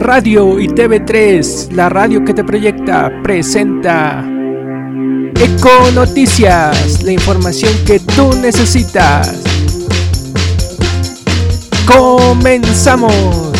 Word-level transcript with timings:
Radio 0.00 0.58
y 0.58 0.66
TV3, 0.66 1.72
la 1.72 1.90
radio 1.90 2.24
que 2.24 2.32
te 2.32 2.42
proyecta, 2.42 3.12
presenta 3.22 4.24
Eco 5.34 5.90
Noticias, 5.94 7.02
la 7.02 7.12
información 7.12 7.70
que 7.84 8.00
tú 8.00 8.32
necesitas. 8.40 9.42
Comenzamos. 11.86 13.52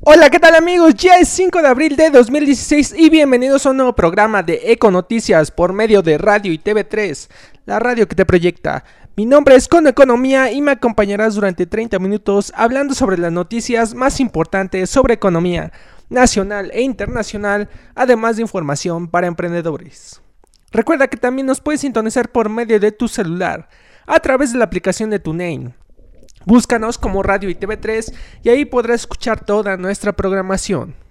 Hola, 0.00 0.30
¿qué 0.30 0.40
tal 0.40 0.54
amigos? 0.54 0.94
Ya 0.94 1.18
es 1.18 1.28
5 1.28 1.60
de 1.60 1.68
abril 1.68 1.96
de 1.96 2.08
2016 2.08 2.94
y 2.96 3.10
bienvenidos 3.10 3.66
a 3.66 3.70
un 3.70 3.76
nuevo 3.76 3.94
programa 3.94 4.42
de 4.42 4.72
Eco 4.72 4.90
Noticias 4.90 5.50
por 5.50 5.74
medio 5.74 6.00
de 6.00 6.16
Radio 6.16 6.50
y 6.50 6.58
TV3, 6.58 7.28
la 7.66 7.78
radio 7.78 8.08
que 8.08 8.14
te 8.14 8.24
proyecta. 8.24 8.84
Mi 9.16 9.26
nombre 9.26 9.54
es 9.54 9.68
Cono 9.68 9.88
Economía 9.88 10.50
y 10.50 10.60
me 10.60 10.72
acompañarás 10.72 11.36
durante 11.36 11.66
30 11.66 12.00
minutos 12.00 12.52
hablando 12.56 12.94
sobre 12.94 13.16
las 13.16 13.30
noticias 13.30 13.94
más 13.94 14.18
importantes 14.18 14.90
sobre 14.90 15.14
economía 15.14 15.70
nacional 16.08 16.72
e 16.74 16.82
internacional, 16.82 17.68
además 17.94 18.34
de 18.34 18.42
información 18.42 19.06
para 19.06 19.28
emprendedores. 19.28 20.20
Recuerda 20.72 21.06
que 21.06 21.16
también 21.16 21.46
nos 21.46 21.60
puedes 21.60 21.82
sintonizar 21.82 22.32
por 22.32 22.48
medio 22.48 22.80
de 22.80 22.90
tu 22.90 23.06
celular 23.06 23.68
a 24.04 24.18
través 24.18 24.52
de 24.52 24.58
la 24.58 24.64
aplicación 24.64 25.10
de 25.10 25.20
TuneIn. 25.20 25.74
Búscanos 26.44 26.98
como 26.98 27.22
Radio 27.22 27.48
y 27.48 27.54
TV3 27.54 28.12
y 28.42 28.48
ahí 28.48 28.64
podrás 28.64 29.02
escuchar 29.02 29.44
toda 29.44 29.76
nuestra 29.76 30.12
programación. 30.12 31.03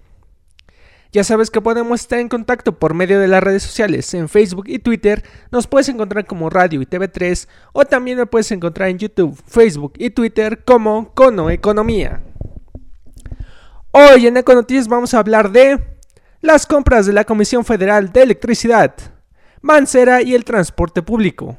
Ya 1.14 1.22
sabes 1.22 1.48
que 1.48 1.60
podemos 1.60 2.00
estar 2.00 2.18
en 2.18 2.28
contacto 2.28 2.76
por 2.76 2.92
medio 2.92 3.20
de 3.20 3.28
las 3.28 3.40
redes 3.40 3.62
sociales, 3.62 4.12
en 4.14 4.28
Facebook 4.28 4.64
y 4.66 4.80
Twitter. 4.80 5.22
Nos 5.52 5.68
puedes 5.68 5.88
encontrar 5.88 6.26
como 6.26 6.50
Radio 6.50 6.82
y 6.82 6.86
TV3 6.86 7.46
o 7.72 7.84
también 7.84 8.18
me 8.18 8.26
puedes 8.26 8.50
encontrar 8.50 8.88
en 8.88 8.98
YouTube, 8.98 9.40
Facebook 9.46 9.92
y 9.96 10.10
Twitter 10.10 10.64
como 10.64 11.14
Cono 11.14 11.50
Economía. 11.50 12.20
Hoy 13.92 14.26
en 14.26 14.38
Econoticias 14.38 14.88
vamos 14.88 15.14
a 15.14 15.20
hablar 15.20 15.52
de 15.52 15.78
las 16.40 16.66
compras 16.66 17.06
de 17.06 17.12
la 17.12 17.22
Comisión 17.22 17.64
Federal 17.64 18.10
de 18.10 18.22
Electricidad, 18.22 18.96
Mancera 19.60 20.20
y 20.20 20.34
el 20.34 20.44
transporte 20.44 21.00
público, 21.00 21.56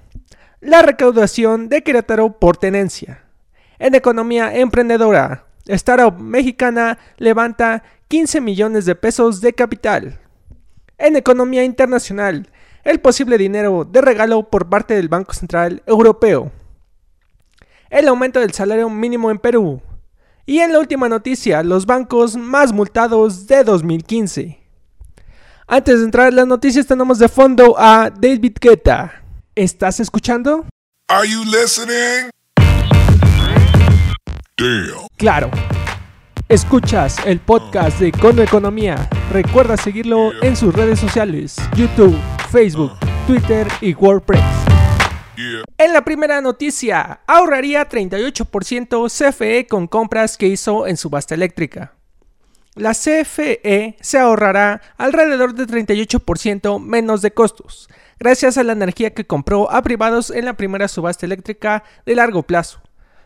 la 0.59 0.81
recaudación 0.81 1.69
de 1.69 1.81
Querétaro 1.81 2.39
por 2.39 2.57
tenencia. 2.57 3.23
En 3.79 3.95
economía 3.95 4.53
emprendedora, 4.53 5.45
Startup 5.67 6.17
Mexicana 6.19 6.99
levanta 7.17 7.83
15 8.07 8.41
millones 8.41 8.85
de 8.85 8.95
pesos 8.95 9.41
de 9.41 9.53
capital. 9.53 10.19
En 10.97 11.15
economía 11.15 11.63
internacional, 11.63 12.49
el 12.83 12.99
posible 12.99 13.37
dinero 13.37 13.83
de 13.83 14.01
regalo 14.01 14.49
por 14.49 14.69
parte 14.69 14.93
del 14.93 15.09
Banco 15.09 15.33
Central 15.33 15.81
Europeo. 15.87 16.51
El 17.89 18.07
aumento 18.07 18.39
del 18.39 18.53
salario 18.53 18.89
mínimo 18.89 19.31
en 19.31 19.39
Perú. 19.39 19.81
Y 20.45 20.59
en 20.59 20.71
la 20.71 20.79
última 20.79 21.09
noticia, 21.09 21.63
los 21.63 21.87
bancos 21.87 22.37
más 22.37 22.71
multados 22.71 23.47
de 23.47 23.63
2015. 23.63 24.59
Antes 25.67 25.99
de 25.99 26.05
entrar 26.05 26.27
en 26.27 26.35
las 26.35 26.47
noticias 26.47 26.85
tenemos 26.85 27.17
de 27.17 27.27
fondo 27.27 27.75
a 27.77 28.11
David 28.11 28.57
Guetta. 28.61 29.23
¿Estás 29.55 29.99
escuchando? 29.99 30.65
Are 31.09 31.27
you 31.27 31.43
listening? 31.43 32.34
Claro. 35.17 35.49
Escuchas 36.49 37.25
el 37.25 37.39
podcast 37.39 37.99
de 38.01 38.11
Cono 38.11 38.41
Economía. 38.41 39.09
Recuerda 39.31 39.77
seguirlo 39.77 40.33
en 40.43 40.57
sus 40.57 40.75
redes 40.75 40.99
sociales, 40.99 41.55
YouTube, 41.73 42.17
Facebook, 42.51 42.91
Twitter 43.25 43.65
y 43.79 43.93
WordPress. 43.93 44.43
En 45.77 45.93
la 45.93 46.03
primera 46.03 46.41
noticia, 46.41 47.21
ahorraría 47.27 47.87
38% 47.87 49.07
CFE 49.09 49.67
con 49.67 49.87
compras 49.87 50.35
que 50.35 50.47
hizo 50.47 50.85
en 50.85 50.97
subasta 50.97 51.33
eléctrica. 51.33 51.93
La 52.73 52.91
CFE 52.91 53.95
se 54.01 54.19
ahorrará 54.19 54.81
alrededor 54.97 55.55
de 55.55 55.65
38% 55.65 56.81
menos 56.81 57.21
de 57.21 57.31
costos, 57.31 57.87
gracias 58.19 58.57
a 58.57 58.63
la 58.63 58.73
energía 58.73 59.13
que 59.13 59.25
compró 59.25 59.71
a 59.71 59.81
privados 59.81 60.29
en 60.29 60.43
la 60.43 60.55
primera 60.55 60.89
subasta 60.89 61.25
eléctrica 61.25 61.85
de 62.05 62.15
largo 62.15 62.43
plazo 62.43 62.84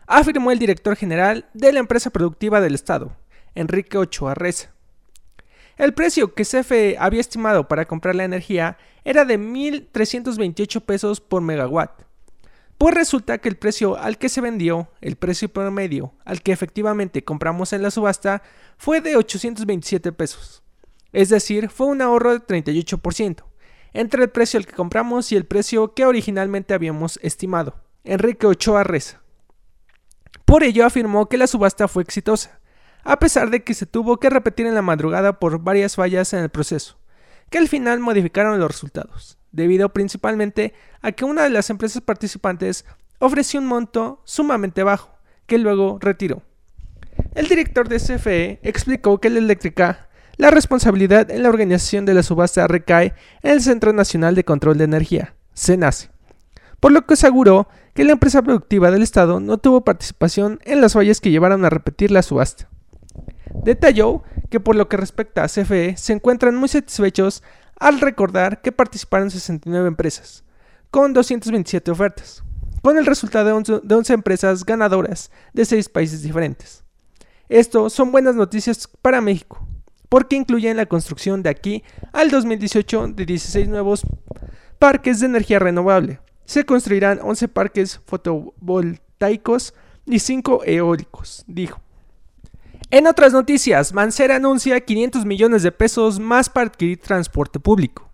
afirmó 0.09 0.52
el 0.52 0.58
director 0.58 0.96
general 0.96 1.46
de 1.53 1.72
la 1.72 1.80
empresa 1.80 2.09
productiva 2.09 2.59
del 2.62 2.74
Estado, 2.74 3.16
Enrique 3.53 3.96
Ochoa 3.96 4.34
Reza. 4.34 4.72
El 5.78 5.94
precio 5.94 6.34
que 6.34 6.44
CFE 6.44 6.97
había 7.00 7.22
estimado 7.22 7.68
para 7.68 7.86
comprar 7.86 8.16
la 8.16 8.24
energía 8.24 8.78
era 9.06 9.24
de 9.24 9.40
1.328 9.40 10.81
pesos 10.81 11.22
por 11.22 11.44
megawatt. 11.44 12.02
Pues 12.80 12.96
resulta 12.96 13.38
que 13.38 13.50
el 13.50 13.58
precio 13.58 13.98
al 13.98 14.18
que 14.18 14.30
se 14.30 14.42
vendió, 14.42 14.90
el 15.00 15.16
precio 15.16 15.48
promedio 15.48 16.14
al 16.25 16.42
que 16.42 16.53
efectivamente 16.53 17.24
compramos 17.24 17.72
en 17.72 17.84
la 17.84 17.92
subasta, 17.92 18.42
fue 18.78 19.02
de 19.02 19.16
827 19.16 20.12
pesos. 20.12 20.64
Es 21.14 21.30
decir, 21.30 21.69
fue 21.69 21.86
un 21.86 22.02
ahorro 22.02 22.34
de 22.34 22.40
38%, 22.40 23.44
entre 23.94 24.24
el 24.24 24.30
precio 24.30 24.58
al 24.58 24.66
que 24.66 24.74
compramos 24.74 25.31
y 25.31 25.36
el 25.36 25.46
precio 25.46 25.94
que 25.94 26.06
originalmente 26.06 26.74
habíamos 26.74 27.19
estimado. 27.22 27.75
Enrique 28.03 28.48
Ochoa 28.48 28.84
Reza. 28.84 29.19
Por 30.50 30.64
ello 30.64 30.84
afirmó 30.84 31.30
que 31.30 31.38
la 31.38 31.46
subasta 31.46 31.88
fue 31.88 32.02
exitosa, 32.02 32.60
a 33.04 33.20
pesar 33.20 33.52
de 33.52 33.64
que 33.64 33.76
se 33.76 33.86
tuvo 33.86 34.18
que 34.18 34.32
repetir 34.32 34.66
en 34.66 34.74
la 34.74 34.82
madrugada 34.82 35.40
por 35.40 35.60
varias 35.60 35.96
fallas 35.96 36.34
en 36.34 36.40
el 36.40 36.50
proceso, 36.50 36.98
que 37.52 37.60
al 37.60 37.68
final 37.68 38.00
modificaron 38.00 38.60
los 38.60 38.72
resultados, 38.72 39.38
debido 39.52 39.94
principalmente 39.94 40.74
a 41.04 41.12
que 41.12 41.24
una 41.24 41.44
de 41.44 41.52
las 41.52 41.70
empresas 41.70 42.02
participantes 42.02 42.84
ofreció 43.20 43.60
un 43.60 43.68
monto 43.68 44.24
sumamente 44.26 44.82
bajo, 44.82 45.12
que 45.46 45.60
luego 45.60 46.00
retiró. 46.02 46.42
El 47.36 47.48
director 47.48 47.88
de 47.88 48.00
CFE 48.00 48.60
explicó 48.64 49.20
que 49.20 49.30
la 49.30 49.38
eléctrica, 49.38 50.10
la 50.38 50.50
responsabilidad 50.50 51.30
en 51.30 51.44
la 51.44 51.50
organización 51.50 52.06
de 52.06 52.16
la 52.16 52.24
subasta 52.24 52.66
recae 52.66 53.14
en 53.44 53.52
el 53.52 53.62
Centro 53.62 53.94
Nacional 53.94 54.34
de 54.34 54.46
Control 54.46 54.80
de 54.80 54.86
Energía, 54.86 55.36
CENACE, 55.54 56.10
por 56.80 56.92
lo 56.92 57.06
que 57.06 57.14
aseguró 57.14 57.68
que 57.94 58.04
la 58.04 58.14
empresa 58.14 58.42
productiva 58.42 58.92
del 58.92 59.02
Estado 59.02 59.40
no 59.40 59.58
tuvo 59.58 59.84
participación 59.84 60.60
en 60.64 60.82
las 60.82 60.94
fallas 60.94 61.22
que 61.22 61.32
llevaron 61.32 61.66
a 61.66 61.70
repetir 61.70 62.12
la 62.12 62.22
subasta. 62.22 62.70
Detalló 63.64 64.24
que 64.50 64.60
por 64.60 64.76
lo 64.76 64.88
que 64.88 64.98
respecta 64.98 65.44
a 65.44 65.48
CFE 65.48 65.98
se 65.98 66.14
encuentran 66.14 66.56
muy 66.56 66.70
satisfechos 66.70 67.44
al 67.78 68.00
recordar 68.00 68.62
que 68.62 68.72
participaron 68.72 69.32
69 69.32 69.88
empresas, 69.88 70.44
con 70.92 71.14
227 71.14 71.92
ofertas, 71.92 72.44
con 72.82 72.98
el 72.98 73.06
resultado 73.06 73.62
de 73.62 73.96
11 73.96 74.14
empresas 74.14 74.66
ganadoras 74.66 75.32
de 75.54 75.66
6 75.66 75.90
países 75.90 76.22
diferentes. 76.22 76.84
Esto 77.48 77.90
son 77.90 78.12
buenas 78.12 78.36
noticias 78.36 78.88
para 79.02 79.22
México, 79.22 79.66
porque 80.08 80.36
incluyen 80.36 80.78
la 80.78 80.86
construcción 80.86 81.42
de 81.42 81.50
aquí 81.50 81.84
al 82.14 82.30
2018 82.30 83.10
de 83.10 83.26
16 83.26 83.68
nuevos 83.68 84.06
parques 84.78 85.20
de 85.20 85.26
energía 85.26 85.60
renovable, 85.60 86.20
se 86.50 86.66
construirán 86.66 87.20
11 87.22 87.48
parques 87.48 88.02
fotovoltaicos 88.08 89.76
y 90.08 90.18
5 90.18 90.64
eólicos, 90.66 91.44
dijo. 91.46 91.80
En 92.90 93.06
otras 93.06 93.34
noticias, 93.34 93.94
Mancera 93.94 94.38
anuncia 94.38 94.80
500 94.80 95.26
millones 95.26 95.62
de 95.62 95.72
pesos 95.72 96.20
más 96.20 96.50
para 96.50 96.66
adquirir 96.66 96.98
transporte 96.98 97.60
público. 97.60 98.10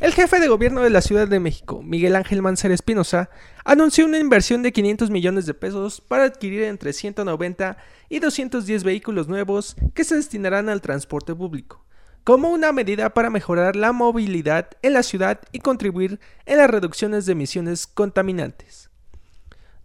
El 0.00 0.14
jefe 0.14 0.40
de 0.40 0.48
gobierno 0.48 0.80
de 0.80 0.88
la 0.88 1.02
Ciudad 1.02 1.28
de 1.28 1.38
México, 1.38 1.82
Miguel 1.82 2.16
Ángel 2.16 2.40
Mancera 2.40 2.72
Espinosa, 2.72 3.28
anunció 3.62 4.06
una 4.06 4.20
inversión 4.20 4.62
de 4.62 4.72
500 4.72 5.10
millones 5.10 5.44
de 5.44 5.52
pesos 5.52 6.00
para 6.00 6.24
adquirir 6.24 6.62
entre 6.62 6.94
190 6.94 7.76
y 8.08 8.20
210 8.20 8.84
vehículos 8.84 9.28
nuevos 9.28 9.76
que 9.92 10.04
se 10.04 10.16
destinarán 10.16 10.70
al 10.70 10.80
transporte 10.80 11.34
público 11.34 11.85
como 12.26 12.50
una 12.50 12.72
medida 12.72 13.10
para 13.10 13.30
mejorar 13.30 13.76
la 13.76 13.92
movilidad 13.92 14.70
en 14.82 14.94
la 14.94 15.04
ciudad 15.04 15.38
y 15.52 15.60
contribuir 15.60 16.18
en 16.44 16.56
las 16.58 16.68
reducciones 16.68 17.24
de 17.24 17.30
emisiones 17.30 17.86
contaminantes. 17.86 18.90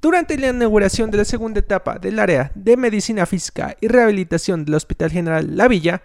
Durante 0.01 0.35
la 0.39 0.47
inauguración 0.47 1.11
de 1.11 1.19
la 1.19 1.25
segunda 1.25 1.59
etapa 1.59 1.99
del 1.99 2.17
área 2.17 2.51
de 2.55 2.77
medicina 2.77 3.27
física 3.27 3.77
y 3.79 3.87
rehabilitación 3.89 4.65
del 4.65 4.73
Hospital 4.73 5.11
General 5.11 5.55
La 5.55 5.67
Villa, 5.67 6.01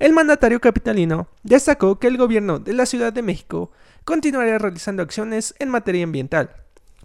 el 0.00 0.12
mandatario 0.12 0.60
capitalino 0.60 1.28
destacó 1.44 2.00
que 2.00 2.08
el 2.08 2.16
gobierno 2.16 2.58
de 2.58 2.72
la 2.72 2.84
Ciudad 2.84 3.12
de 3.12 3.22
México 3.22 3.70
continuará 4.04 4.58
realizando 4.58 5.04
acciones 5.04 5.54
en 5.60 5.68
materia 5.68 6.02
ambiental, 6.02 6.50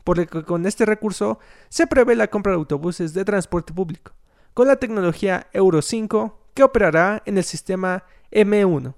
por 0.04 0.18
lo 0.18 0.26
que 0.26 0.42
con 0.42 0.66
este 0.66 0.88
recurso 0.88 1.38
se 1.70 1.86
prevé 1.86 2.16
la 2.16 2.30
compra 2.30 2.54
de 2.54 2.58
autobuses 2.58 3.14
de 3.14 3.26
transporte 3.26 3.74
público, 3.74 4.14
con 4.56 4.68
la 4.68 4.78
tecnología 4.78 5.46
Euro 5.54 5.84
5 5.84 6.41
que 6.54 6.64
operará 6.64 7.24
en 7.26 7.38
el 7.38 7.44
sistema 7.44 8.04
M1. 8.32 8.96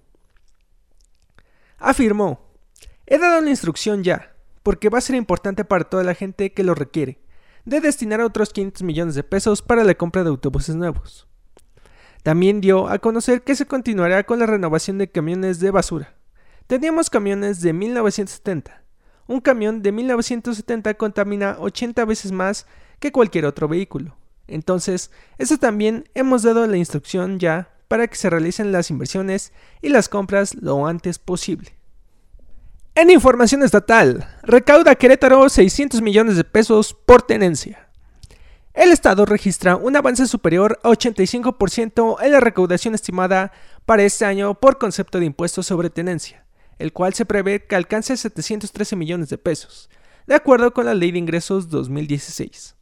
Afirmó, 1.77 2.39
he 3.05 3.17
dado 3.17 3.41
la 3.41 3.49
instrucción 3.49 4.03
ya, 4.03 4.35
porque 4.63 4.89
va 4.89 4.99
a 4.99 5.01
ser 5.01 5.15
importante 5.15 5.65
para 5.65 5.83
toda 5.83 6.03
la 6.03 6.15
gente 6.15 6.53
que 6.53 6.63
lo 6.63 6.75
requiere, 6.75 7.19
de 7.65 7.81
destinar 7.81 8.21
otros 8.21 8.53
500 8.53 8.83
millones 8.83 9.15
de 9.15 9.23
pesos 9.23 9.61
para 9.61 9.83
la 9.83 9.95
compra 9.95 10.23
de 10.23 10.29
autobuses 10.29 10.75
nuevos. 10.75 11.27
También 12.23 12.61
dio 12.61 12.87
a 12.87 12.99
conocer 12.99 13.43
que 13.43 13.55
se 13.55 13.65
continuará 13.65 14.23
con 14.23 14.39
la 14.39 14.45
renovación 14.45 14.97
de 14.97 15.11
camiones 15.11 15.59
de 15.59 15.71
basura. 15.71 16.15
Teníamos 16.67 17.09
camiones 17.09 17.59
de 17.61 17.73
1970, 17.73 18.81
Un 19.25 19.39
camión 19.39 19.81
de 19.81 19.91
1970 19.91 20.93
contamina 20.95 21.57
80 21.59 22.05
veces 22.05 22.31
más 22.31 22.65
que 22.99 23.11
cualquier 23.11 23.45
otro 23.45 23.67
vehículo. 23.67 24.17
Entonces, 24.47 25.11
eso 25.37 25.57
también 25.57 26.09
hemos 26.13 26.43
dado 26.43 26.67
la 26.67 26.77
instrucción 26.77 27.39
ya 27.39 27.69
para 27.87 28.07
que 28.07 28.15
se 28.15 28.29
realicen 28.29 28.71
las 28.71 28.89
inversiones 28.89 29.53
y 29.81 29.89
las 29.89 30.09
compras 30.09 30.55
lo 30.55 30.87
antes 30.87 31.19
posible. 31.19 31.77
En 32.95 33.09
información 33.09 33.63
estatal, 33.63 34.27
recauda 34.43 34.95
Querétaro 34.95 35.49
600 35.49 36.01
millones 36.01 36.35
de 36.35 36.43
pesos 36.43 36.93
por 36.93 37.23
tenencia. 37.23 37.89
El 38.73 38.91
Estado 38.91 39.25
registra 39.25 39.75
un 39.75 39.95
avance 39.95 40.27
superior 40.27 40.79
a 40.83 40.89
85% 40.89 42.17
en 42.21 42.31
la 42.31 42.39
recaudación 42.39 42.95
estimada 42.95 43.51
para 43.85 44.03
este 44.03 44.25
año 44.25 44.55
por 44.55 44.79
concepto 44.79 45.19
de 45.19 45.25
impuestos 45.25 45.67
sobre 45.67 45.89
tenencia, 45.89 46.45
el 46.79 46.93
cual 46.93 47.13
se 47.13 47.25
prevé 47.25 47.65
que 47.65 47.75
alcance 47.75 48.17
713 48.17 48.95
millones 48.95 49.29
de 49.29 49.37
pesos, 49.37 49.89
de 50.25 50.35
acuerdo 50.35 50.73
con 50.73 50.85
la 50.85 50.95
Ley 50.95 51.11
de 51.11 51.19
Ingresos 51.19 51.69
2016. 51.69 52.75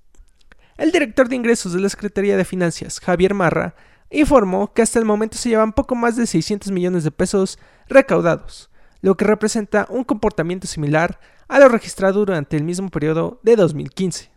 El 0.78 0.92
director 0.92 1.30
de 1.30 1.36
ingresos 1.36 1.74
de 1.74 1.80
la 1.80 1.90
Secretaría 1.90 2.38
de 2.38 2.46
Finanzas, 2.46 3.00
Javier 3.00 3.34
Marra, 3.34 3.76
informó 4.10 4.74
que 4.74 4.82
hasta 4.82 5.00
el 5.00 5.06
momento 5.06 5.38
se 5.38 5.50
llevan 5.50 5.74
poco 5.74 5.96
más 5.96 6.16
de 6.16 6.28
600 6.28 6.72
millones 6.72 7.04
de 7.04 7.12
pesos 7.12 7.60
recaudados, 7.88 8.70
lo 9.02 9.16
que 9.16 9.26
representa 9.26 9.88
un 9.90 10.04
comportamiento 10.04 10.68
similar 10.68 11.20
a 11.48 11.60
lo 11.60 11.70
registrado 11.70 12.26
durante 12.26 12.58
el 12.58 12.64
mismo 12.64 12.90
periodo 12.90 13.40
de 13.44 13.56
2015. 13.56 14.32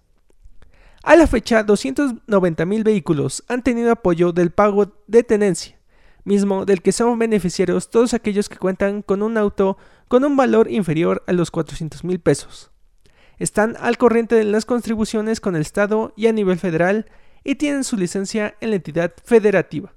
A 1.03 1.17
la 1.17 1.27
fecha, 1.27 1.65
290.000 1.65 2.83
vehículos 2.83 3.45
han 3.49 3.63
tenido 3.63 3.93
apoyo 3.93 4.33
del 4.33 4.51
pago 4.51 4.93
de 5.07 5.23
tenencia, 5.23 5.79
mismo 6.25 6.65
del 6.65 6.81
que 6.81 6.93
son 6.93 7.19
beneficiarios 7.19 7.91
todos 7.91 8.15
aquellos 8.15 8.49
que 8.49 8.57
cuentan 8.57 9.03
con 9.03 9.23
un 9.23 9.37
auto 9.37 9.77
con 10.09 10.25
un 10.25 10.37
valor 10.37 10.71
inferior 10.71 11.23
a 11.27 11.33
los 11.33 11.53
400.000 11.53 12.21
pesos. 12.21 12.74
Están 13.39 13.77
al 13.81 13.99
corriente 13.99 14.35
de 14.35 14.45
las 14.45 14.65
contribuciones 14.65 15.41
con 15.41 15.57
el 15.57 15.63
Estado 15.63 16.13
y 16.17 16.27
a 16.27 16.33
nivel 16.33 16.59
federal 16.59 17.07
y 17.43 17.57
tienen 17.57 17.85
su 17.85 17.97
licencia 17.97 18.55
en 18.61 18.71
la 18.71 18.77
entidad 18.77 19.13
federativa. 19.25 19.93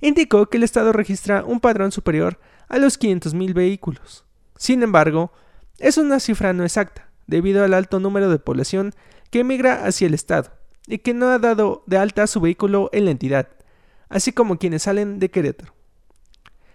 Indicó 0.00 0.46
que 0.46 0.56
el 0.56 0.62
Estado 0.62 0.92
registra 0.92 1.44
un 1.44 1.60
padrón 1.60 1.92
superior 1.92 2.40
a 2.68 2.78
los 2.78 2.98
500.000 2.98 3.52
vehículos. 3.52 4.24
Sin 4.56 4.82
embargo, 4.82 5.32
es 5.78 5.98
una 5.98 6.20
cifra 6.20 6.52
no 6.52 6.64
exacta, 6.64 7.10
debido 7.26 7.64
al 7.64 7.74
alto 7.74 8.00
número 8.00 8.30
de 8.30 8.38
población 8.38 8.94
que 9.30 9.40
emigra 9.40 9.86
hacia 9.86 10.06
el 10.06 10.14
Estado 10.14 10.50
y 10.86 10.98
que 10.98 11.14
no 11.14 11.28
ha 11.28 11.38
dado 11.38 11.84
de 11.86 11.98
alta 11.98 12.26
su 12.26 12.40
vehículo 12.40 12.90
en 12.92 13.04
la 13.04 13.10
entidad, 13.10 13.48
así 14.08 14.32
como 14.32 14.58
quienes 14.58 14.82
salen 14.82 15.18
de 15.18 15.30
Querétaro. 15.30 15.74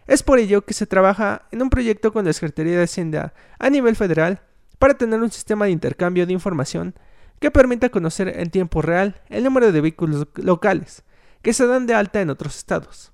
Es 0.08 0.22
por 0.22 0.38
ello 0.38 0.64
que 0.64 0.76
se 0.76 0.86
trabaja 0.86 1.48
en 1.52 1.64
un 1.64 1.70
proyecto 1.70 2.14
con 2.14 2.26
la 2.26 2.34
Secretaría 2.34 2.78
de 2.78 2.84
Hacienda 2.84 3.34
a 3.58 3.70
nivel 3.70 3.96
federal 3.96 4.42
para 4.80 4.96
tener 4.96 5.22
un 5.22 5.32
sistema 5.32 5.66
de 5.66 5.72
intercambio 5.72 6.26
de 6.26 6.34
información 6.34 6.96
que 7.40 7.52
permita 7.52 7.90
conocer 7.90 8.40
en 8.40 8.50
tiempo 8.50 8.82
real 8.82 9.22
el 9.30 9.44
número 9.44 9.72
de 9.72 9.82
vehículos 9.82 10.28
locales 10.36 11.04
que 11.42 11.54
se 11.54 11.68
dan 11.68 11.86
de 11.86 11.94
alta 11.94 12.22
en 12.22 12.30
otros 12.30 12.58
estados, 12.58 13.14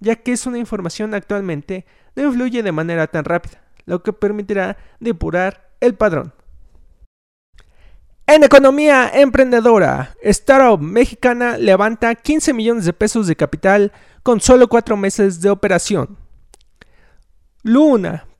ya 0.00 0.16
que 0.16 0.32
es 0.32 0.46
una 0.46 0.58
información 0.58 1.14
actualmente 1.14 1.86
no 2.14 2.24
influye 2.24 2.62
de 2.62 2.72
manera 2.72 3.06
tan 3.06 3.24
rápida, 3.24 3.62
lo 3.86 4.02
que 4.02 4.12
permitirá 4.12 4.76
depurar 4.98 5.70
el 5.80 5.94
padrón. 5.94 6.34
En 8.26 8.44
economía 8.44 9.10
emprendedora, 9.12 10.14
Startup 10.22 10.80
mexicana 10.80 11.58
levanta 11.58 12.14
15 12.14 12.52
millones 12.52 12.84
de 12.84 12.92
pesos 12.92 13.26
de 13.26 13.34
capital 13.34 13.92
con 14.22 14.40
solo 14.40 14.68
4 14.68 14.96
meses 14.96 15.40
de 15.40 15.50
operación. 15.50 16.16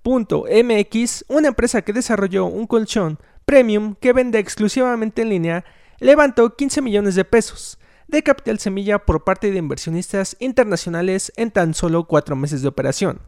Luna.mx, 0.04 1.24
una 1.28 1.48
empresa 1.48 1.82
que 1.82 1.92
desarrolló 1.92 2.46
un 2.46 2.66
colchón 2.66 3.18
premium 3.44 3.94
que 4.00 4.12
vende 4.12 4.38
exclusivamente 4.38 5.22
en 5.22 5.28
línea, 5.28 5.64
levantó 5.98 6.56
15 6.56 6.82
millones 6.82 7.14
de 7.14 7.24
pesos 7.24 7.78
de 8.08 8.22
capital 8.22 8.58
semilla 8.58 8.98
por 8.98 9.22
parte 9.22 9.50
de 9.52 9.58
inversionistas 9.58 10.36
internacionales 10.40 11.32
en 11.36 11.50
tan 11.52 11.74
solo 11.74 12.08
4 12.08 12.34
meses 12.34 12.62
de 12.62 12.68
operación. 12.68 13.20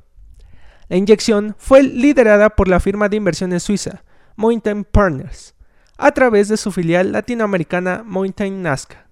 La 0.89 0.97
inyección 0.97 1.55
fue 1.59 1.83
liderada 1.83 2.51
por 2.51 2.69
la 2.69 2.81
firma 2.81 3.09
de 3.09 3.17
inversiones 3.17 3.63
suiza, 3.63 4.03
Mountain 4.37 4.85
Partners, 4.85 5.55
a 5.99 6.11
través 6.11 6.49
de 6.49 6.57
su 6.57 6.73
filial 6.73 7.13
latinoamericana 7.13 8.03
Mountain 8.05 8.63
Nazca, 8.63 9.07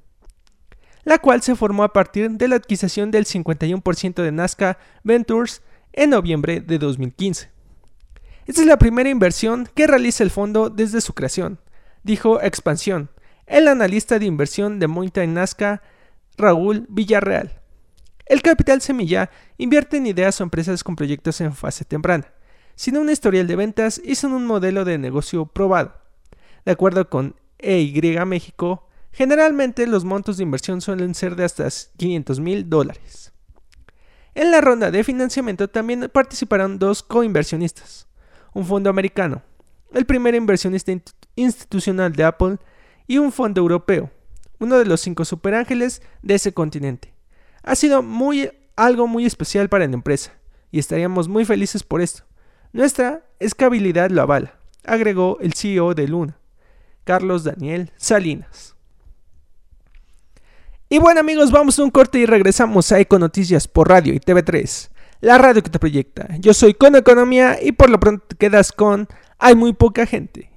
la 1.04 1.18
cual 1.18 1.40
se 1.42 1.54
formó 1.54 1.84
a 1.84 1.92
partir 1.92 2.32
de 2.32 2.48
la 2.48 2.56
adquisición 2.56 3.10
del 3.12 3.26
51% 3.26 4.22
de 4.22 4.32
Nazca 4.32 4.78
Ventures 5.04 5.62
en 5.92 6.10
noviembre 6.10 6.60
de 6.60 6.78
2015. 6.78 7.50
Esta 8.46 8.60
es 8.60 8.66
la 8.66 8.78
primera 8.78 9.08
inversión 9.08 9.68
que 9.74 9.86
realiza 9.86 10.24
el 10.24 10.30
fondo 10.30 10.70
desde 10.70 11.00
su 11.00 11.14
creación, 11.14 11.60
dijo 12.02 12.40
Expansión, 12.40 13.10
el 13.46 13.68
analista 13.68 14.18
de 14.18 14.26
inversión 14.26 14.78
de 14.78 14.86
Mountain 14.86 15.34
Nazca, 15.34 15.82
Raúl 16.36 16.86
Villarreal. 16.88 17.60
El 18.26 18.42
capital 18.42 18.80
semilla 18.80 19.30
invierte 19.58 19.96
en 19.96 20.06
ideas 20.06 20.40
o 20.40 20.44
empresas 20.44 20.84
con 20.84 20.96
proyectos 20.96 21.40
en 21.40 21.52
fase 21.52 21.84
temprana, 21.84 22.32
sin 22.76 22.96
un 22.96 23.10
historial 23.10 23.46
de 23.46 23.56
ventas 23.56 24.00
y 24.02 24.14
sin 24.14 24.32
un 24.32 24.46
modelo 24.46 24.84
de 24.84 24.98
negocio 24.98 25.46
probado. 25.46 25.94
De 26.64 26.72
acuerdo 26.72 27.10
con 27.10 27.34
EY 27.58 28.24
México, 28.26 28.88
generalmente 29.12 29.86
los 29.86 30.04
montos 30.04 30.36
de 30.36 30.44
inversión 30.44 30.80
suelen 30.80 31.14
ser 31.14 31.36
de 31.36 31.44
hasta 31.44 31.68
500 31.96 32.40
mil 32.40 32.70
dólares. 32.70 33.29
En 34.34 34.50
la 34.50 34.60
ronda 34.60 34.90
de 34.90 35.02
financiamiento 35.02 35.68
también 35.68 36.08
participaron 36.12 36.78
dos 36.78 37.02
coinversionistas, 37.02 38.06
un 38.54 38.64
fondo 38.64 38.88
americano, 38.88 39.42
el 39.92 40.06
primer 40.06 40.34
inversionista 40.34 40.92
institucional 41.34 42.12
de 42.12 42.24
Apple 42.24 42.58
y 43.08 43.18
un 43.18 43.32
fondo 43.32 43.60
europeo, 43.60 44.10
uno 44.60 44.78
de 44.78 44.84
los 44.84 45.00
cinco 45.00 45.24
superángeles 45.24 46.00
de 46.22 46.34
ese 46.34 46.52
continente. 46.52 47.12
Ha 47.62 47.74
sido 47.74 48.04
algo 48.76 49.06
muy 49.08 49.26
especial 49.26 49.68
para 49.68 49.86
la 49.86 49.94
empresa 49.94 50.32
y 50.70 50.78
estaríamos 50.78 51.28
muy 51.28 51.44
felices 51.44 51.82
por 51.82 52.00
esto. 52.00 52.22
Nuestra 52.72 53.26
escabilidad 53.40 54.10
lo 54.10 54.22
avala, 54.22 54.54
agregó 54.84 55.38
el 55.40 55.54
CEO 55.54 55.94
de 55.94 56.06
Luna, 56.06 56.38
Carlos 57.02 57.42
Daniel 57.42 57.90
Salinas. 57.96 58.76
Y 60.92 60.98
bueno 60.98 61.20
amigos, 61.20 61.52
vamos 61.52 61.78
a 61.78 61.84
un 61.84 61.90
corte 61.92 62.18
y 62.18 62.26
regresamos 62.26 62.90
a 62.90 62.98
Econoticias 62.98 63.68
por 63.68 63.88
Radio 63.88 64.12
y 64.12 64.18
TV3, 64.18 64.90
la 65.20 65.38
radio 65.38 65.62
que 65.62 65.70
te 65.70 65.78
proyecta. 65.78 66.26
Yo 66.40 66.52
soy 66.52 66.74
Con 66.74 66.96
Economía 66.96 67.58
y 67.62 67.70
por 67.70 67.90
lo 67.90 68.00
pronto 68.00 68.24
te 68.26 68.34
quedas 68.34 68.72
con 68.72 69.06
Hay 69.38 69.54
muy 69.54 69.72
poca 69.72 70.04
gente. 70.04 70.50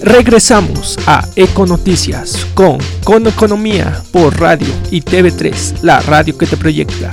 Regresamos 0.00 0.98
a 1.06 1.28
Econoticias 1.36 2.46
con 2.54 2.78
Con 3.04 3.26
Economía 3.26 4.02
por 4.10 4.40
Radio 4.40 4.72
y 4.90 5.02
TV3, 5.02 5.82
la 5.82 6.00
radio 6.00 6.38
que 6.38 6.46
te 6.46 6.56
proyecta. 6.56 7.10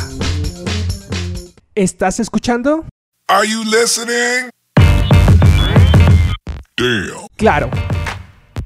¿Estás 1.75 2.21
escuchando? 2.21 2.85
Are 3.27 3.45
you 3.45 3.65
listening? 3.65 4.49
Claro. 7.35 7.69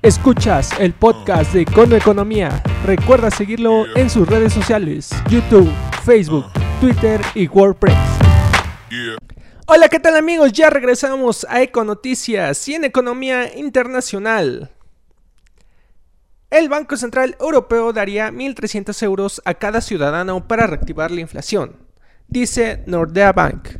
Escuchas 0.08 0.70
el 0.80 0.94
podcast 0.94 1.52
de 1.52 1.66
Con 1.66 1.92
Economía. 1.92 2.64
Recuerda 2.86 3.30
seguirlo 3.30 3.94
en 3.98 4.10
sus 4.10 4.26
redes 4.26 4.54
sociales, 4.54 5.10
YouTube, 5.30 5.70
Facebook, 6.06 6.46
Twitter 6.80 7.20
y 7.36 7.46
WordPress. 7.46 7.98
Hola, 9.66 9.90
¿qué 9.90 10.00
tal 10.00 10.16
amigos? 10.16 10.54
Ya 10.54 10.70
regresamos 10.70 11.46
a 11.50 11.62
Econoticias 11.62 12.66
y 12.70 12.76
en 12.76 12.86
Economía 12.86 13.54
Internacional. 13.54 14.72
El 16.52 16.70
Banco 16.70 16.96
Central 16.96 17.36
Europeo 17.42 17.92
daría 17.92 18.32
1.300 18.32 19.04
euros 19.04 19.42
a 19.44 19.56
cada 19.56 19.82
ciudadano 19.82 20.48
para 20.48 20.68
reactivar 20.68 21.12
la 21.12 21.20
inflación, 21.20 21.76
dice 22.30 22.82
Nordea 22.86 23.34
Bank. 23.34 23.72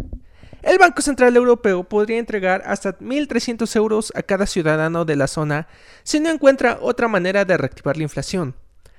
El 0.68 0.80
Banco 0.80 1.02
Central 1.02 1.34
Europeo 1.38 1.86
podría 1.86 2.20
entregar 2.20 2.62
hasta 2.66 3.00
1.300 3.00 3.74
euros 3.78 4.12
a 4.18 4.22
cada 4.22 4.46
ciudadano 4.46 5.06
de 5.06 5.16
la 5.16 5.28
zona 5.28 5.70
si 6.04 6.20
no 6.20 6.30
encuentra 6.30 6.80
otra 6.82 7.08
manera 7.08 7.46
de 7.46 7.56
reactivar 7.56 7.96
la 7.96 8.04
inflación, 8.04 8.54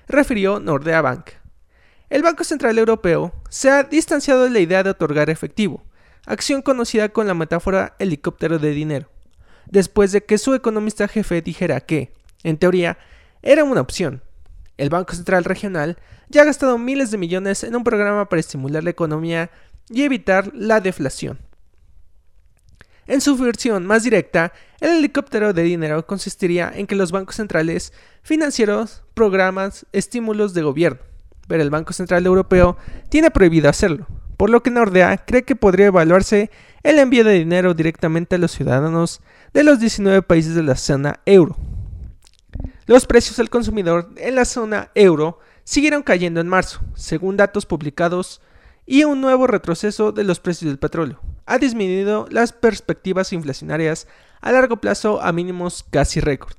refirió 0.06 0.60
Nordea 0.60 1.02
Bank. 1.02 1.32
El 2.08 2.22
Banco 2.22 2.42
Central 2.44 2.78
Europeo 2.78 3.34
se 3.50 3.68
ha 3.68 3.82
distanciado 3.82 4.44
de 4.44 4.50
la 4.50 4.60
idea 4.60 4.82
de 4.82 4.88
otorgar 4.88 5.28
efectivo, 5.28 5.84
acción 6.24 6.62
conocida 6.62 7.10
con 7.10 7.26
la 7.26 7.34
metáfora 7.34 7.96
helicóptero 7.98 8.58
de 8.58 8.70
dinero, 8.70 9.10
después 9.66 10.10
de 10.12 10.24
que 10.24 10.38
su 10.38 10.54
economista 10.54 11.06
jefe 11.06 11.42
dijera 11.42 11.82
que, 11.82 12.14
en 12.44 12.56
teoría, 12.56 12.96
era 13.42 13.64
una 13.64 13.82
opción. 13.82 14.22
El 14.78 14.88
Banco 14.88 15.12
Central 15.12 15.44
Regional 15.44 15.98
ya 16.30 16.40
ha 16.40 16.46
gastado 16.46 16.78
miles 16.78 17.10
de 17.10 17.18
millones 17.18 17.62
en 17.62 17.76
un 17.76 17.84
programa 17.84 18.26
para 18.30 18.40
estimular 18.40 18.82
la 18.82 18.88
economía 18.88 19.50
y 19.90 20.04
evitar 20.04 20.50
la 20.54 20.80
deflación. 20.80 21.46
En 23.08 23.22
su 23.22 23.38
versión 23.38 23.86
más 23.86 24.02
directa, 24.02 24.52
el 24.80 24.98
helicóptero 24.98 25.54
de 25.54 25.62
dinero 25.62 26.06
consistiría 26.06 26.70
en 26.74 26.86
que 26.86 26.94
los 26.94 27.10
bancos 27.10 27.36
centrales 27.36 27.94
financieros 28.22 29.02
programas 29.14 29.86
estímulos 29.92 30.52
de 30.52 30.60
gobierno, 30.60 31.00
pero 31.46 31.62
el 31.62 31.70
Banco 31.70 31.94
Central 31.94 32.26
Europeo 32.26 32.76
tiene 33.08 33.30
prohibido 33.30 33.70
hacerlo, 33.70 34.06
por 34.36 34.50
lo 34.50 34.62
que 34.62 34.70
Nordea 34.70 35.24
cree 35.24 35.44
que 35.44 35.56
podría 35.56 35.86
evaluarse 35.86 36.50
el 36.82 36.98
envío 36.98 37.24
de 37.24 37.32
dinero 37.32 37.72
directamente 37.72 38.34
a 38.34 38.38
los 38.38 38.52
ciudadanos 38.52 39.22
de 39.54 39.64
los 39.64 39.80
19 39.80 40.20
países 40.20 40.54
de 40.54 40.64
la 40.64 40.76
zona 40.76 41.20
euro. 41.24 41.56
Los 42.84 43.06
precios 43.06 43.38
al 43.38 43.48
consumidor 43.48 44.10
en 44.16 44.34
la 44.34 44.44
zona 44.44 44.90
euro 44.94 45.38
siguieron 45.64 46.02
cayendo 46.02 46.42
en 46.42 46.48
marzo, 46.48 46.80
según 46.94 47.38
datos 47.38 47.64
publicados, 47.64 48.42
y 48.84 49.04
un 49.04 49.22
nuevo 49.22 49.46
retroceso 49.46 50.12
de 50.12 50.24
los 50.24 50.40
precios 50.40 50.68
del 50.68 50.78
petróleo 50.78 51.22
ha 51.48 51.58
disminuido 51.58 52.26
las 52.30 52.52
perspectivas 52.52 53.32
inflacionarias 53.32 54.06
a 54.40 54.52
largo 54.52 54.76
plazo 54.76 55.20
a 55.22 55.32
mínimos 55.32 55.84
casi 55.90 56.20
récord. 56.20 56.54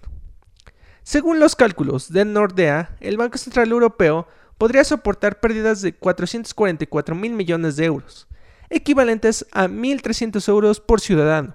Según 1.03 1.39
los 1.39 1.55
cálculos 1.55 2.11
de 2.11 2.25
Nordea, 2.25 2.97
el 2.99 3.15
Banco 3.15 3.37
Central 3.37 3.69
Europeo 3.69 4.27
podría 4.57 4.83
soportar 4.83 5.39
pérdidas 5.39 5.81
de 5.81 5.93
444 5.93 7.15
mil 7.15 7.33
millones 7.33 7.75
de 7.75 7.85
euros, 7.85 8.27
equivalentes 8.69 9.45
a 9.51 9.67
1.300 9.67 10.49
euros 10.49 10.79
por 10.79 11.01
ciudadano. 11.01 11.53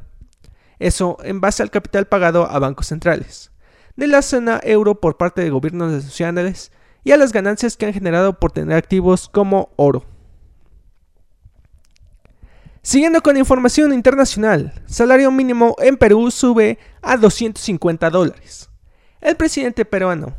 Eso 0.79 1.19
en 1.25 1.41
base 1.41 1.63
al 1.63 1.71
capital 1.71 2.07
pagado 2.07 2.49
a 2.49 2.59
bancos 2.61 2.87
centrales, 2.87 3.51
de 3.97 4.07
la 4.07 4.23
zona 4.23 4.61
euro 4.63 5.01
por 5.01 5.17
parte 5.17 5.43
de 5.43 5.51
gobiernos 5.51 5.93
nacionales 5.93 6.71
y 7.03 7.13
a 7.13 7.17
las 7.17 7.33
ganancias 7.33 7.77
que 7.77 7.87
han 7.87 7.93
generado 7.93 8.39
por 8.39 8.53
tener 8.53 8.77
activos 8.77 9.29
como 9.29 9.71
oro. 9.77 10.14
Siguiendo 12.85 13.23
con 13.23 13.39
información 13.39 13.95
internacional, 13.95 14.75
salario 14.85 15.31
mínimo 15.31 15.75
en 15.79 15.97
Perú 15.97 16.31
sube 16.31 16.79
a 17.01 17.17
250 17.17 18.11
dólares. 18.11 18.69
El 19.23 19.37
presidente 19.37 19.87
peruano 19.87 20.35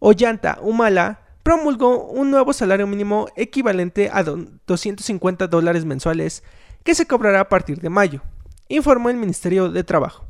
Ollanta 0.00 0.58
Humala 0.60 1.22
promulgó 1.42 2.08
un 2.08 2.30
nuevo 2.30 2.52
salario 2.52 2.86
mínimo 2.86 3.26
equivalente 3.36 4.10
a 4.12 4.22
250 4.22 5.46
dólares 5.46 5.86
mensuales 5.86 6.44
que 6.84 6.94
se 6.94 7.06
cobrará 7.06 7.40
a 7.40 7.48
partir 7.48 7.80
de 7.80 7.88
mayo, 7.88 8.20
informó 8.68 9.08
el 9.08 9.16
Ministerio 9.16 9.70
de 9.70 9.82
Trabajo. 9.82 10.26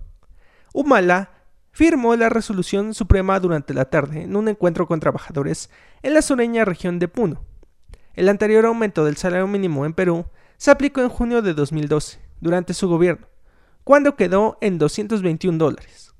Humala 0.72 1.32
firmó 1.72 2.14
la 2.14 2.28
resolución 2.28 2.94
suprema 2.94 3.40
durante 3.40 3.74
la 3.74 3.86
tarde 3.86 4.22
en 4.22 4.36
un 4.36 4.46
encuentro 4.46 4.86
con 4.86 5.00
trabajadores 5.00 5.70
en 6.04 6.14
la 6.14 6.22
sureña 6.22 6.64
región 6.64 7.00
de 7.00 7.08
Puno. 7.08 7.51
El 8.14 8.28
anterior 8.28 8.66
aumento 8.66 9.04
del 9.04 9.16
salario 9.16 9.46
mínimo 9.46 9.86
en 9.86 9.94
Perú 9.94 10.26
se 10.58 10.70
aplicó 10.70 11.00
en 11.00 11.08
junio 11.08 11.40
de 11.42 11.54
2012, 11.54 12.20
durante 12.40 12.74
su 12.74 12.88
gobierno, 12.88 13.26
cuando 13.84 14.16
quedó 14.16 14.58
en 14.60 14.78
221 14.78 15.56
dólares. 15.56 16.12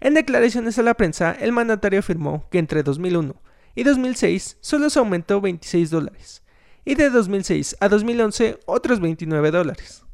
En 0.00 0.14
declaraciones 0.14 0.78
a 0.78 0.82
la 0.82 0.94
prensa, 0.94 1.32
el 1.32 1.52
mandatario 1.52 2.00
afirmó 2.00 2.48
que 2.50 2.58
entre 2.58 2.82
2001 2.82 3.34
y 3.74 3.82
2006 3.82 4.58
solo 4.60 4.90
se 4.90 4.98
aumentó 4.98 5.40
26 5.40 5.90
dólares, 5.90 6.42
y 6.84 6.94
de 6.94 7.10
2006 7.10 7.76
a 7.80 7.88
2011 7.88 8.60
otros 8.66 9.00
29 9.00 9.50
dólares. 9.50 10.04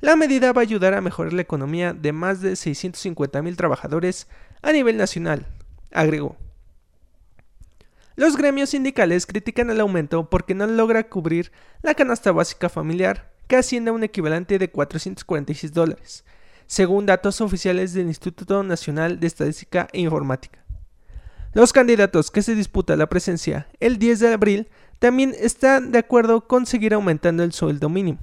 La 0.00 0.16
medida 0.16 0.52
va 0.52 0.62
a 0.62 0.62
ayudar 0.62 0.94
a 0.94 1.00
mejorar 1.00 1.32
la 1.32 1.42
economía 1.42 1.92
de 1.92 2.12
más 2.12 2.40
de 2.40 2.56
650 2.56 3.42
mil 3.42 3.56
trabajadores 3.56 4.28
a 4.62 4.72
nivel 4.72 4.96
nacional, 4.96 5.46
agregó. 5.92 6.36
Los 8.18 8.36
gremios 8.36 8.70
sindicales 8.70 9.26
critican 9.26 9.70
el 9.70 9.78
aumento 9.78 10.28
porque 10.28 10.52
no 10.52 10.66
logra 10.66 11.08
cubrir 11.08 11.52
la 11.82 11.94
canasta 11.94 12.32
básica 12.32 12.68
familiar, 12.68 13.30
que 13.46 13.54
asciende 13.54 13.90
a 13.90 13.92
un 13.92 14.02
equivalente 14.02 14.58
de 14.58 14.68
446 14.72 15.72
dólares, 15.72 16.24
según 16.66 17.06
datos 17.06 17.40
oficiales 17.40 17.92
del 17.92 18.08
Instituto 18.08 18.64
Nacional 18.64 19.20
de 19.20 19.28
Estadística 19.28 19.86
e 19.92 20.00
Informática. 20.00 20.58
Los 21.54 21.72
candidatos 21.72 22.32
que 22.32 22.42
se 22.42 22.56
disputa 22.56 22.96
la 22.96 23.08
presencia 23.08 23.68
el 23.78 24.00
10 24.00 24.18
de 24.18 24.32
abril 24.32 24.68
también 24.98 25.32
están 25.38 25.92
de 25.92 26.00
acuerdo 26.00 26.48
con 26.48 26.66
seguir 26.66 26.94
aumentando 26.94 27.44
el 27.44 27.52
sueldo 27.52 27.88
mínimo, 27.88 28.18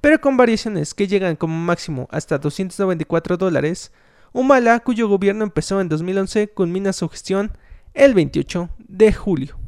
pero 0.00 0.20
con 0.20 0.36
variaciones 0.36 0.94
que 0.94 1.08
llegan 1.08 1.34
como 1.34 1.56
máximo 1.56 2.06
hasta 2.12 2.38
294 2.38 3.36
dólares. 3.36 3.90
Humala, 4.32 4.78
cuyo 4.78 5.08
gobierno 5.08 5.42
empezó 5.42 5.80
en 5.80 5.88
2011, 5.88 6.50
culmina 6.50 6.92
su 6.92 7.08
gestión 7.08 7.50
el 7.98 8.14
28 8.14 8.70
de 8.78 9.12
julio. 9.12 9.58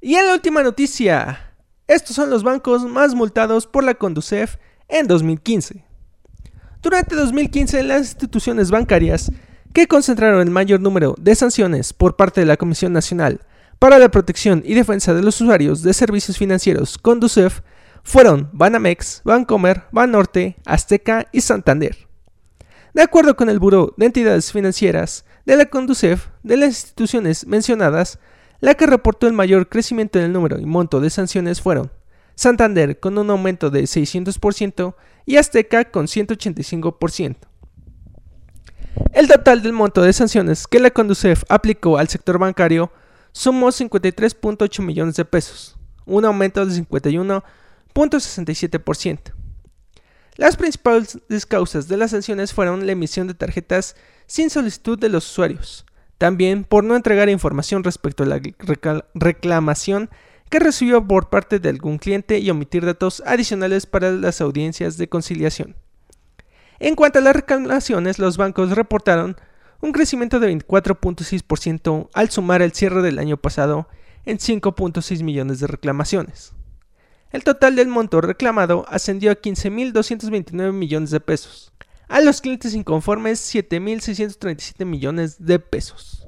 Y 0.00 0.14
en 0.16 0.26
la 0.26 0.34
última 0.34 0.62
noticia, 0.62 1.54
estos 1.86 2.14
son 2.14 2.30
los 2.30 2.42
bancos 2.42 2.84
más 2.84 3.14
multados 3.14 3.66
por 3.66 3.84
la 3.84 3.94
Conducef 3.94 4.56
en 4.88 5.06
2015. 5.06 5.84
Durante 6.82 7.14
2015, 7.14 7.82
las 7.84 8.00
instituciones 8.00 8.70
bancarias 8.70 9.32
que 9.72 9.88
concentraron 9.88 10.40
el 10.40 10.50
mayor 10.50 10.80
número 10.80 11.14
de 11.18 11.34
sanciones 11.34 11.92
por 11.92 12.16
parte 12.16 12.40
de 12.40 12.46
la 12.46 12.56
Comisión 12.56 12.92
Nacional 12.92 13.40
para 13.78 13.98
la 13.98 14.10
Protección 14.10 14.62
y 14.64 14.74
Defensa 14.74 15.14
de 15.14 15.22
los 15.22 15.40
Usuarios 15.40 15.82
de 15.82 15.92
Servicios 15.92 16.38
Financieros 16.38 16.98
Conducef 16.98 17.60
fueron 18.02 18.48
Banamex, 18.52 19.22
Bancomer, 19.24 19.84
Banorte, 19.90 20.56
Azteca 20.64 21.26
y 21.32 21.40
Santander. 21.40 22.05
De 22.96 23.02
acuerdo 23.02 23.36
con 23.36 23.50
el 23.50 23.58
Buró 23.58 23.92
de 23.98 24.06
Entidades 24.06 24.50
Financieras 24.50 25.26
de 25.44 25.58
la 25.58 25.66
Conducef, 25.66 26.28
de 26.42 26.56
las 26.56 26.70
instituciones 26.70 27.46
mencionadas, 27.46 28.18
la 28.60 28.72
que 28.72 28.86
reportó 28.86 29.26
el 29.26 29.34
mayor 29.34 29.68
crecimiento 29.68 30.18
en 30.18 30.24
el 30.24 30.32
número 30.32 30.58
y 30.58 30.64
monto 30.64 31.02
de 31.02 31.10
sanciones 31.10 31.60
fueron 31.60 31.92
Santander 32.36 32.98
con 32.98 33.18
un 33.18 33.28
aumento 33.28 33.68
de 33.68 33.82
600% 33.82 34.94
y 35.26 35.36
Azteca 35.36 35.90
con 35.90 36.06
185%. 36.06 37.36
El 39.12 39.28
total 39.28 39.60
del 39.60 39.74
monto 39.74 40.00
de 40.00 40.14
sanciones 40.14 40.66
que 40.66 40.80
la 40.80 40.90
Conducef 40.90 41.42
aplicó 41.50 41.98
al 41.98 42.08
sector 42.08 42.38
bancario 42.38 42.90
sumó 43.30 43.68
53.8 43.68 44.82
millones 44.82 45.16
de 45.16 45.26
pesos, 45.26 45.76
un 46.06 46.24
aumento 46.24 46.64
de 46.64 46.82
51.67%. 46.82 49.35
Las 50.36 50.56
principales 50.56 51.46
causas 51.48 51.88
de 51.88 51.96
las 51.96 52.10
sanciones 52.10 52.52
fueron 52.52 52.86
la 52.86 52.92
emisión 52.92 53.26
de 53.26 53.34
tarjetas 53.34 53.96
sin 54.26 54.50
solicitud 54.50 54.98
de 54.98 55.08
los 55.08 55.30
usuarios, 55.30 55.86
también 56.18 56.64
por 56.64 56.84
no 56.84 56.94
entregar 56.94 57.28
información 57.28 57.84
respecto 57.84 58.22
a 58.22 58.26
la 58.26 58.40
reclamación 59.14 60.10
que 60.50 60.58
recibió 60.58 61.06
por 61.06 61.30
parte 61.30 61.58
de 61.58 61.70
algún 61.70 61.98
cliente 61.98 62.38
y 62.38 62.50
omitir 62.50 62.84
datos 62.84 63.22
adicionales 63.26 63.86
para 63.86 64.12
las 64.12 64.40
audiencias 64.40 64.98
de 64.98 65.08
conciliación. 65.08 65.74
En 66.78 66.94
cuanto 66.94 67.18
a 67.18 67.22
las 67.22 67.34
reclamaciones, 67.34 68.18
los 68.18 68.36
bancos 68.36 68.70
reportaron 68.70 69.36
un 69.80 69.92
crecimiento 69.92 70.38
de 70.38 70.54
24.6% 70.54 72.10
al 72.12 72.30
sumar 72.30 72.60
el 72.60 72.72
cierre 72.72 73.02
del 73.02 73.18
año 73.18 73.38
pasado 73.38 73.88
en 74.26 74.38
5.6 74.38 75.22
millones 75.22 75.60
de 75.60 75.66
reclamaciones. 75.66 76.52
El 77.32 77.44
total 77.44 77.76
del 77.76 77.88
monto 77.88 78.20
reclamado 78.20 78.84
ascendió 78.88 79.30
a 79.30 79.36
15.229 79.36 80.72
millones 80.72 81.10
de 81.10 81.20
pesos, 81.20 81.72
a 82.08 82.20
los 82.20 82.40
clientes 82.40 82.74
inconformes 82.74 83.54
7.637 83.54 84.84
millones 84.84 85.44
de 85.44 85.58
pesos. 85.58 86.26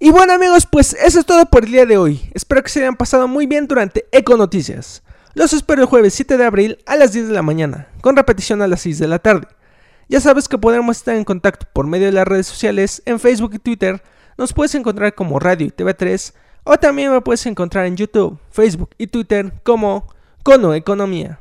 Y 0.00 0.10
bueno 0.10 0.32
amigos, 0.32 0.66
pues 0.70 0.94
eso 0.94 1.18
es 1.18 1.26
todo 1.26 1.46
por 1.46 1.64
el 1.64 1.72
día 1.72 1.84
de 1.84 1.98
hoy. 1.98 2.30
Espero 2.32 2.62
que 2.62 2.68
se 2.68 2.78
hayan 2.80 2.96
pasado 2.96 3.26
muy 3.26 3.46
bien 3.46 3.66
durante 3.66 4.06
Eco 4.12 4.36
Noticias. 4.36 5.02
Los 5.34 5.52
espero 5.52 5.82
el 5.82 5.88
jueves 5.88 6.14
7 6.14 6.36
de 6.36 6.44
abril 6.44 6.78
a 6.86 6.96
las 6.96 7.12
10 7.12 7.28
de 7.28 7.34
la 7.34 7.42
mañana, 7.42 7.88
con 8.00 8.14
repetición 8.14 8.62
a 8.62 8.68
las 8.68 8.82
6 8.82 9.00
de 9.00 9.08
la 9.08 9.18
tarde. 9.18 9.48
Ya 10.08 10.20
sabes 10.20 10.48
que 10.48 10.56
podremos 10.56 10.96
estar 10.98 11.16
en 11.16 11.24
contacto 11.24 11.66
por 11.72 11.86
medio 11.86 12.06
de 12.06 12.12
las 12.12 12.28
redes 12.28 12.46
sociales, 12.46 13.02
en 13.06 13.18
Facebook 13.18 13.54
y 13.54 13.58
Twitter. 13.58 14.02
Nos 14.36 14.52
puedes 14.52 14.74
encontrar 14.74 15.14
como 15.14 15.38
Radio 15.38 15.66
y 15.66 15.70
TV3, 15.70 16.32
o 16.68 16.78
también 16.78 17.10
me 17.10 17.20
puedes 17.22 17.46
encontrar 17.46 17.86
en 17.86 17.96
YouTube, 17.96 18.38
Facebook 18.50 18.90
y 18.98 19.06
Twitter 19.06 19.54
como 19.62 20.06
Cono 20.42 20.74
Economía. 20.74 21.40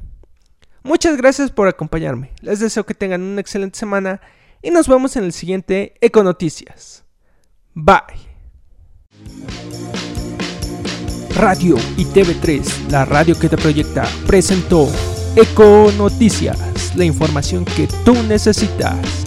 Muchas 0.83 1.17
gracias 1.17 1.51
por 1.51 1.67
acompañarme. 1.67 2.31
Les 2.39 2.61
deseo 2.61 2.85
que 2.85 2.93
tengan 2.93 3.21
una 3.21 3.41
excelente 3.41 3.77
semana 3.77 4.21
y 4.61 4.71
nos 4.71 4.87
vemos 4.87 5.17
en 5.17 5.25
el 5.25 5.33
siguiente 5.33 5.95
Econoticias. 5.99 7.03
Bye. 7.73 7.97
Radio 11.35 11.75
y 11.97 12.05
TV3, 12.05 12.89
la 12.89 13.03
radio 13.03 13.37
que 13.37 13.49
te 13.49 13.57
proyecta, 13.57 14.07
presentó 14.25 14.87
Econoticias, 15.35 16.95
la 16.95 17.03
información 17.03 17.65
que 17.65 17.89
tú 18.05 18.13
necesitas. 18.23 19.26